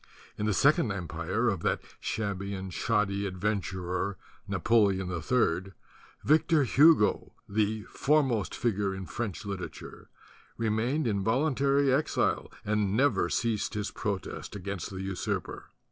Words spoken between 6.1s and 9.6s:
Victor Hugo, the foremost figure in French